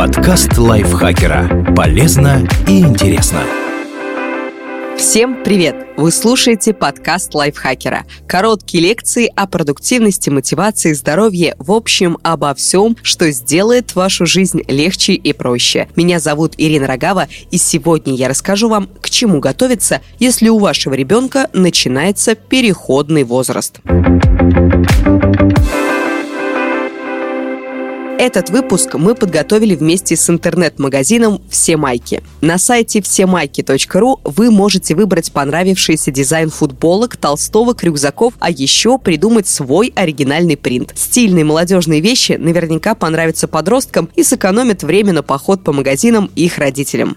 [0.00, 1.74] Подкаст лайфхакера.
[1.76, 3.42] Полезно и интересно.
[4.96, 5.76] Всем привет!
[5.98, 8.06] Вы слушаете подкаст лайфхакера.
[8.26, 15.12] Короткие лекции о продуктивности, мотивации, здоровье, в общем, обо всем, что сделает вашу жизнь легче
[15.12, 15.86] и проще.
[15.96, 20.94] Меня зовут Ирина Рогава, и сегодня я расскажу вам, к чему готовиться, если у вашего
[20.94, 23.80] ребенка начинается переходный возраст.
[28.20, 32.22] Этот выпуск мы подготовили вместе с интернет-магазином «Все майки».
[32.42, 39.90] На сайте всемайки.ру вы можете выбрать понравившийся дизайн футболок, толстовок, рюкзаков, а еще придумать свой
[39.96, 40.92] оригинальный принт.
[40.96, 47.16] Стильные молодежные вещи наверняка понравятся подросткам и сэкономят время на поход по магазинам их родителям.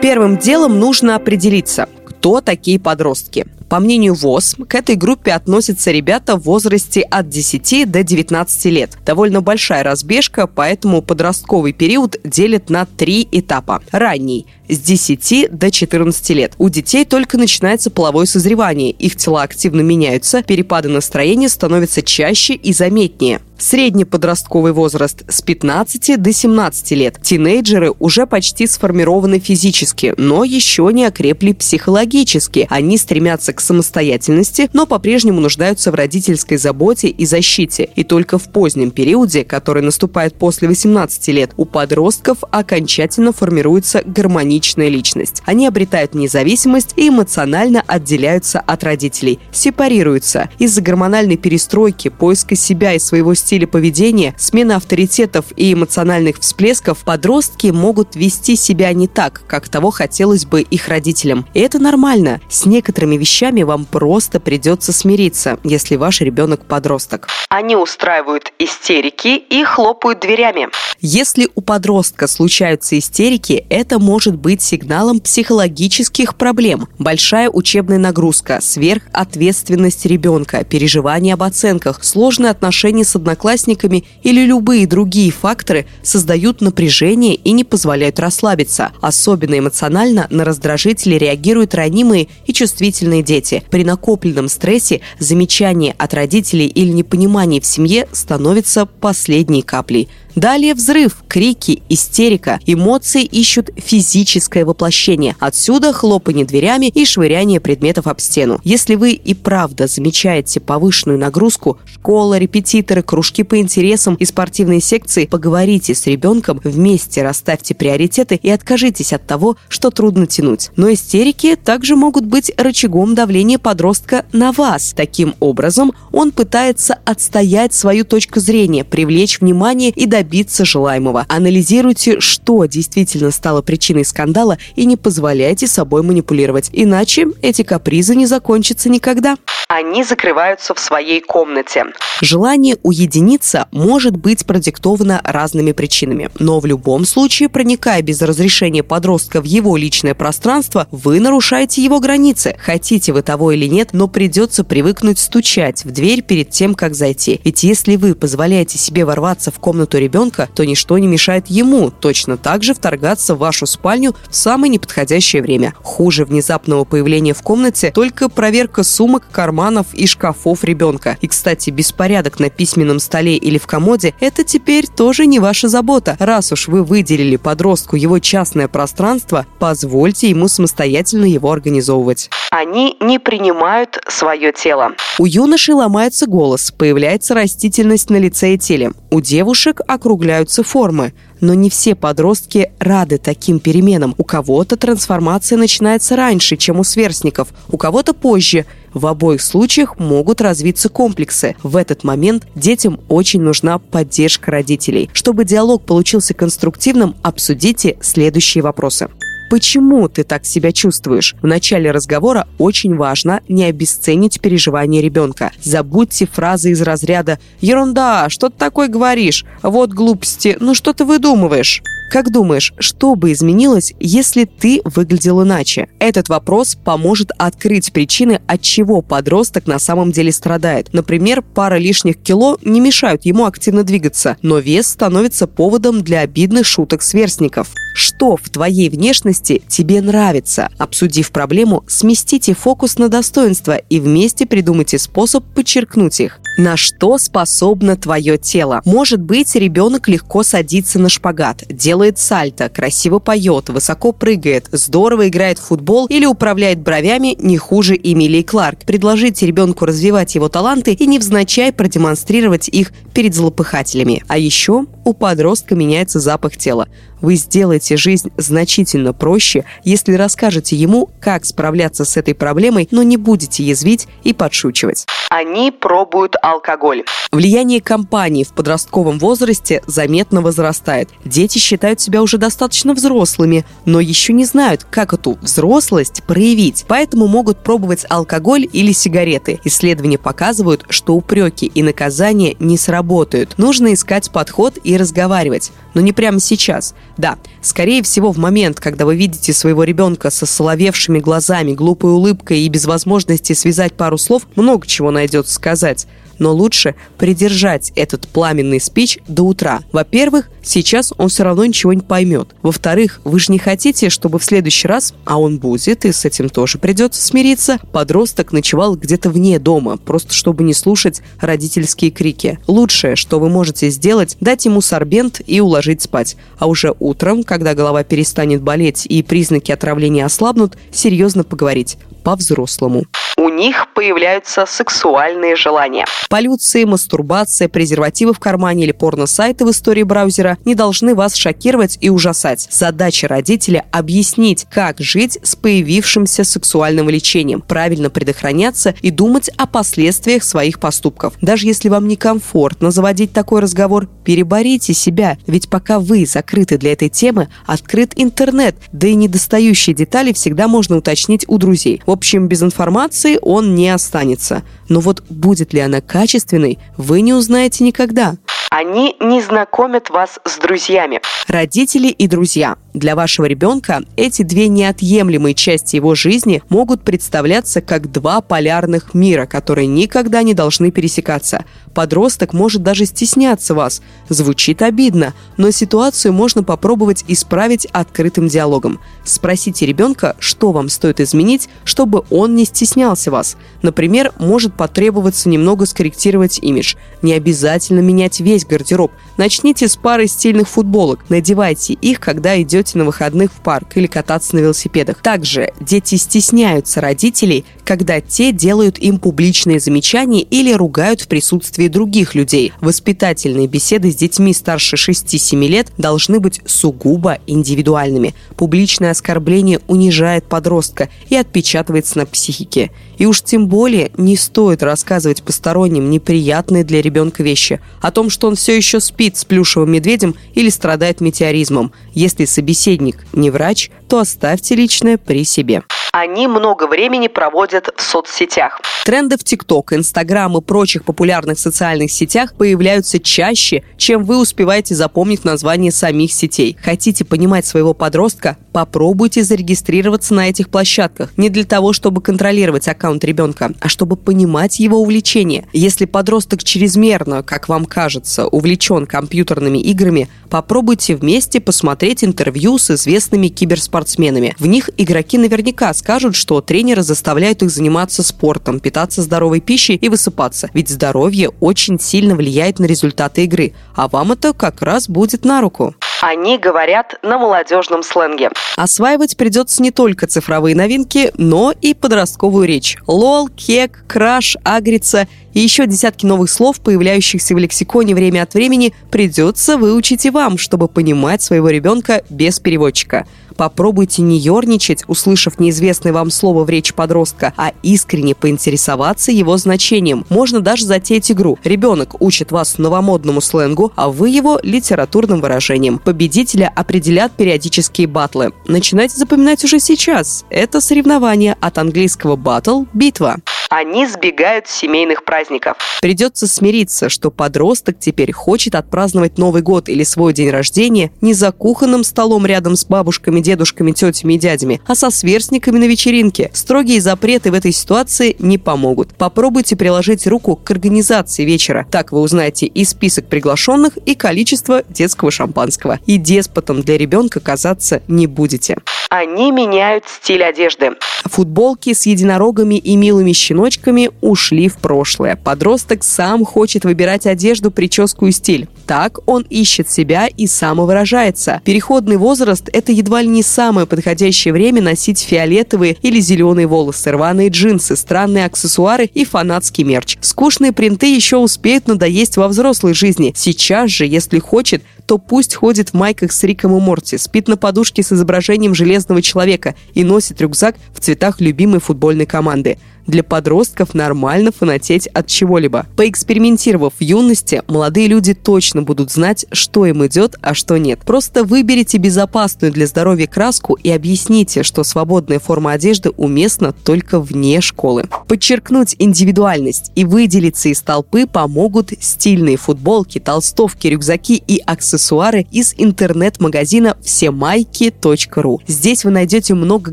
[0.00, 3.46] Первым делом нужно определиться, кто такие подростки.
[3.68, 8.96] По мнению ВОЗ, к этой группе относятся ребята в возрасте от 10 до 19 лет.
[9.04, 13.82] Довольно большая разбежка, поэтому подростковый период делят на три этапа.
[13.90, 16.52] Ранний с 10 до 14 лет.
[16.58, 22.72] У детей только начинается половое созревание, их тела активно меняются, перепады настроения становятся чаще и
[22.72, 23.40] заметнее.
[23.58, 27.18] Средний подростковый возраст с 15 до 17 лет.
[27.20, 32.68] Тинейджеры уже почти сформированы физически, но еще не окрепли психологически.
[32.70, 37.88] Они стремятся к самостоятельности, но по-прежнему нуждаются в родительской заботе и защите.
[37.96, 44.88] И только в позднем периоде, который наступает после 18 лет, у подростков окончательно формируется гармоничная
[44.88, 45.42] личность.
[45.44, 50.48] Они обретают независимость и эмоционально отделяются от родителей, сепарируются.
[50.58, 57.68] Из-за гормональной перестройки, поиска себя и своего стиля поведения, смены авторитетов и эмоциональных всплесков подростки
[57.68, 61.46] могут вести себя не так, как того хотелось бы их родителям.
[61.54, 62.40] И это нормально.
[62.48, 67.28] С некоторыми вещами вещами вам просто придется смириться, если ваш ребенок подросток.
[67.48, 70.68] Они устраивают истерики и хлопают дверями.
[71.00, 76.88] Если у подростка случаются истерики, это может быть сигналом психологических проблем.
[76.98, 85.30] Большая учебная нагрузка, сверхответственность ребенка, переживания об оценках, сложные отношения с одноклассниками или любые другие
[85.30, 88.92] факторы создают напряжение и не позволяют расслабиться.
[89.00, 93.62] Особенно эмоционально на раздражители реагируют ранимые и чувствительные дети дети.
[93.70, 100.08] При накопленном стрессе замечание от родителей или непонимание в семье становится последней каплей.
[100.34, 102.60] Далее взрыв, крики, истерика.
[102.64, 105.34] Эмоции ищут физическое воплощение.
[105.40, 108.60] Отсюда хлопанье дверями и швыряние предметов об стену.
[108.62, 115.26] Если вы и правда замечаете повышенную нагрузку, школа, репетиторы, кружки по интересам и спортивные секции,
[115.26, 120.70] поговорите с ребенком, вместе расставьте приоритеты и откажитесь от того, что трудно тянуть.
[120.76, 123.27] Но истерики также могут быть рычагом давления
[123.58, 124.94] подростка на вас.
[124.96, 131.26] Таким образом, он пытается отстоять свою точку зрения, привлечь внимание и добиться желаемого.
[131.28, 136.70] Анализируйте, что действительно стало причиной скандала и не позволяйте собой манипулировать.
[136.72, 139.36] Иначе эти капризы не закончатся никогда.
[139.68, 141.84] Они закрываются в своей комнате.
[142.22, 149.42] Желание уединиться может быть продиктовано разными причинами, но в любом случае, проникая без разрешения подростка
[149.42, 152.56] в его личное пространство, вы нарушаете его границы.
[152.58, 157.40] Хотите вы того или нет, но придется привыкнуть стучать в дверь перед тем, как зайти.
[157.44, 162.36] Ведь если вы позволяете себе ворваться в комнату ребенка, то ничто не мешает ему точно
[162.36, 165.74] так же вторгаться в вашу спальню в самое неподходящее время.
[165.82, 171.16] Хуже внезапного появления в комнате только проверка сумок, карманов и шкафов ребенка.
[171.20, 176.16] И, кстати, беспорядок на письменном столе или в комоде– это теперь тоже не ваша забота.
[176.18, 182.30] Раз уж вы выделили подростку его частное пространство, позвольте ему самостоятельно его организовывать.
[182.50, 184.92] Они не принимают свое тело.
[185.18, 188.92] У юношей ломается голос, появляется растительность на лице и теле.
[189.10, 191.12] У девушек округляются формы.
[191.40, 194.14] Но не все подростки рады таким переменам.
[194.18, 198.66] У кого-то трансформация начинается раньше, чем у сверстников, у кого-то позже.
[198.92, 201.54] В обоих случаях могут развиться комплексы.
[201.62, 205.10] В этот момент детям очень нужна поддержка родителей.
[205.12, 209.08] Чтобы диалог получился конструктивным, обсудите следующие вопросы.
[209.50, 211.34] Почему ты так себя чувствуешь?
[211.40, 215.52] В начале разговора очень важно не обесценить переживания ребенка.
[215.62, 219.44] Забудьте фразы из разряда «Ерунда, что ты такое говоришь?
[219.62, 225.88] Вот глупости, ну что ты выдумываешь?» Как думаешь, что бы изменилось, если ты выглядел иначе?
[225.98, 230.88] Этот вопрос поможет открыть причины, от чего подросток на самом деле страдает.
[230.92, 236.66] Например, пара лишних кило не мешают ему активно двигаться, но вес становится поводом для обидных
[236.66, 237.68] шуток сверстников.
[237.94, 240.70] Что в твоей внешности тебе нравится?
[240.78, 246.40] Обсудив проблему, сместите фокус на достоинства и вместе придумайте способ подчеркнуть их.
[246.56, 248.82] На что способно твое тело?
[248.84, 255.58] Может быть, ребенок легко садится на шпагат, делает сальто, красиво поет, высоко прыгает, здорово играет
[255.58, 258.80] в футбол или управляет бровями не хуже Эмилии Кларк.
[258.86, 264.22] Предложите ребенку развивать его таланты и невзначай продемонстрировать их перед злопыхателями.
[264.28, 266.88] А еще у подростка меняется запах тела.
[267.20, 273.16] Вы сделаете жизнь значительно проще, если расскажете ему, как справляться с этой проблемой, но не
[273.16, 275.06] будете язвить и подшучивать.
[275.30, 277.04] Они пробуют алкоголь.
[277.30, 281.10] Влияние компании в подростковом возрасте заметно возрастает.
[281.24, 287.26] Дети считают себя уже достаточно взрослыми, но еще не знают, как эту взрослость проявить, поэтому
[287.26, 289.60] могут пробовать алкоголь или сигареты.
[289.64, 293.58] Исследования показывают, что упреки и наказания не сработают.
[293.58, 295.72] Нужно искать подход и разговаривать.
[295.98, 296.94] Но не прямо сейчас.
[297.16, 302.60] Да, скорее всего, в момент, когда вы видите своего ребенка со соловевшими глазами, глупой улыбкой
[302.60, 306.06] и без возможности связать пару слов, много чего найдется сказать
[306.38, 309.80] но лучше придержать этот пламенный спич до утра.
[309.92, 312.48] Во-первых, сейчас он все равно ничего не поймет.
[312.62, 316.48] Во-вторых, вы же не хотите, чтобы в следующий раз, а он будет, и с этим
[316.48, 322.58] тоже придется смириться, подросток ночевал где-то вне дома, просто чтобы не слушать родительские крики.
[322.66, 326.36] Лучшее, что вы можете сделать, дать ему сорбент и уложить спать.
[326.58, 333.04] А уже утром, когда голова перестанет болеть и признаки отравления ослабнут, серьезно поговорить по-взрослому.
[333.38, 336.06] У них появляются сексуальные желания.
[336.28, 342.10] Полюции, мастурбация, презервативы в кармане или порно-сайты в истории браузера не должны вас шокировать и
[342.10, 342.66] ужасать.
[342.68, 350.42] Задача родителя– объяснить, как жить с появившимся сексуальным влечением, правильно предохраняться и думать о последствиях
[350.42, 351.34] своих поступков.
[351.40, 357.08] Даже если вам некомфортно заводить такой разговор, переборите себя, ведь пока вы закрыты для этой
[357.08, 362.02] темы, открыт интернет, да и недостающие детали всегда можно уточнить у друзей.
[362.04, 364.64] В общем, без информации он не останется.
[364.88, 368.34] Но вот будет ли она качественной, вы не узнаете никогда.
[368.70, 371.20] Они не знакомят вас с друзьями.
[371.46, 372.76] Родители и друзья.
[372.98, 379.46] Для вашего ребенка эти две неотъемлемые части его жизни могут представляться как два полярных мира,
[379.46, 381.64] которые никогда не должны пересекаться.
[381.94, 384.02] Подросток может даже стесняться вас.
[384.28, 388.98] Звучит обидно, но ситуацию можно попробовать исправить открытым диалогом.
[389.24, 393.56] Спросите ребенка, что вам стоит изменить, чтобы он не стеснялся вас.
[393.82, 396.96] Например, может потребоваться немного скорректировать имидж.
[397.22, 399.12] Не обязательно менять весь гардероб.
[399.36, 401.20] Начните с пары стильных футболок.
[401.28, 405.20] Надевайте их, когда идете на выходных в парк или кататься на велосипедах.
[405.20, 412.34] Также дети стесняются родителей, когда те делают им публичные замечания или ругают в присутствии других
[412.34, 412.72] людей.
[412.80, 418.34] Воспитательные беседы с детьми старше 6-7 лет должны быть сугубо индивидуальными.
[418.56, 422.90] Публичное оскорбление унижает подростка и отпечатывается на психике.
[423.18, 428.46] И уж тем более не стоит рассказывать посторонним неприятные для ребенка вещи о том, что
[428.46, 431.92] он все еще спит с плюшевым медведем или страдает метеоризмом.
[432.14, 435.82] Если собеседник не врач, то оставьте личное при себе.
[436.12, 438.80] Они много времени проводят в соцсетях.
[439.04, 445.44] Тренды в ТикТок, Инстаграм и прочих популярных социальных сетях появляются чаще, чем вы успеваете запомнить
[445.44, 446.76] название самих сетей.
[446.82, 448.58] Хотите понимать своего подростка?
[448.78, 451.36] Попробуйте зарегистрироваться на этих площадках.
[451.36, 455.66] Не для того, чтобы контролировать аккаунт ребенка, а чтобы понимать его увлечения.
[455.72, 463.48] Если подросток чрезмерно, как вам кажется, увлечен компьютерными играми, попробуйте вместе посмотреть интервью с известными
[463.48, 464.54] киберспортсменами.
[464.60, 470.08] В них игроки наверняка скажут, что тренеры заставляют их заниматься спортом, питаться здоровой пищей и
[470.08, 470.70] высыпаться.
[470.72, 475.60] Ведь здоровье очень сильно влияет на результаты игры, а вам это как раз будет на
[475.60, 475.96] руку.
[476.20, 478.50] Они говорят на молодежном сленге.
[478.76, 482.96] Осваивать придется не только цифровые новинки, но и подростковую речь.
[483.06, 488.94] Лол, кек, краш, агрица и еще десятки новых слов, появляющихся в лексиконе время от времени,
[489.10, 493.26] придется выучить и вам, чтобы понимать своего ребенка без переводчика.
[493.58, 500.24] Попробуйте не ерничать, услышав неизвестное вам слово в речи подростка, а искренне поинтересоваться его значением.
[500.28, 501.58] Можно даже затеять игру.
[501.64, 505.98] Ребенок учит вас новомодному сленгу, а вы его литературным выражением.
[505.98, 508.52] Победителя определят периодические батлы.
[508.68, 510.44] Начинайте запоминать уже сейчас.
[510.50, 513.38] Это соревнование от английского battle– битва.
[513.68, 515.76] Они сбегают с семейных праздников.
[516.00, 521.52] Придется смириться, что подросток теперь хочет отпраздновать Новый год или свой день рождения не за
[521.52, 526.50] кухонным столом рядом с бабушками, дедушками, тетями и дядями, а со сверстниками на вечеринке.
[526.54, 529.14] Строгие запреты в этой ситуации не помогут.
[529.14, 531.86] Попробуйте приложить руку к организации вечера.
[531.90, 535.98] Так вы узнаете и список приглашенных, и количество детского шампанского.
[536.06, 538.78] И деспотом для ребенка казаться не будете.
[539.10, 540.92] Они меняют стиль одежды.
[541.24, 545.36] Футболки с единорогами и милыми щеночками ушли в прошлое.
[545.36, 548.68] Подросток сам хочет выбирать одежду, прическу и стиль.
[548.86, 551.60] Так он ищет себя и самовыражается.
[551.64, 557.48] Переходный возраст– это едва ли не самое подходящее время носить фиолетовые или зеленые волосы, рваные
[557.48, 560.16] джинсы, странные аксессуары и фанатский мерч.
[560.20, 563.32] Скучные принты еще успеют надоесть во взрослой жизни.
[563.36, 567.56] Сейчас же, если хочет, то пусть ходит в майках с Риком и Морти, спит на
[567.56, 572.78] подушке с изображением железного человека и носит рюкзак в цветах любимой футбольной команды.
[573.08, 575.86] Для подростков нормально фанатеть от чего-либо.
[575.96, 581.00] Поэкспериментировав в юности, молодые люди точно будут знать, что им идет, а что нет.
[581.06, 587.62] Просто выберите безопасную для здоровья краску и объясните, что свободная форма одежды уместна только вне
[587.62, 588.04] школы.
[588.26, 596.98] Подчеркнуть индивидуальность и выделиться из толпы помогут стильные футболки, толстовки, рюкзаки и аксессуары из интернет-магазина
[597.02, 598.60] всемайки.ру.
[598.66, 599.92] Здесь вы найдете много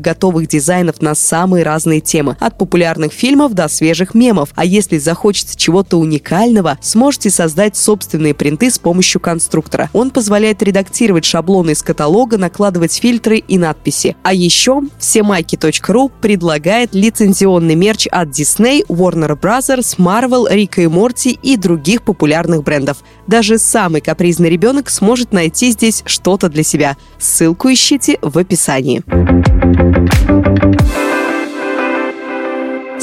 [0.00, 4.50] готовых дизайнов на самые разные темы, от популярных популярных фильмов до свежих мемов.
[4.54, 9.90] А если захочется чего-то уникального, сможете создать собственные принты с помощью конструктора.
[9.92, 14.16] Он позволяет редактировать шаблоны из каталога, накладывать фильтры и надписи.
[14.22, 21.56] А еще всемайки.ру предлагает лицензионный мерч от Disney, Warner Bros., Marvel, Рика и Морти и
[21.56, 22.98] других популярных брендов.
[23.26, 26.96] Даже самый капризный ребенок сможет найти здесь что-то для себя.
[27.18, 29.02] Ссылку ищите в описании.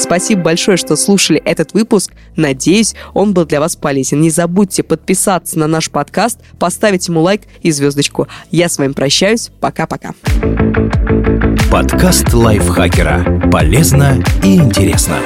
[0.04, 2.12] Спасибо большое, что слушали этот выпуск.
[2.36, 4.20] Надеюсь, он был для вас полезен.
[4.20, 8.28] Не забудьте подписаться на наш подкаст, поставить ему лайк и звездочку.
[8.50, 9.50] Я с вами прощаюсь.
[9.60, 10.14] Пока-пока.
[11.72, 13.48] Подкаст лайфхакера.
[13.50, 15.16] Полезно и интересно.